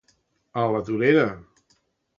A 0.61 0.63
la 0.77 0.81
torera. 0.89 1.29